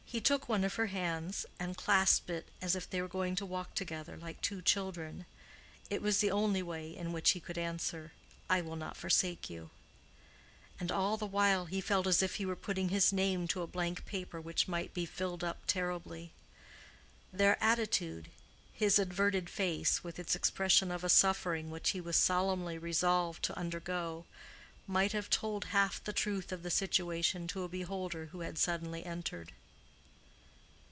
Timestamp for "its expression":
20.19-20.91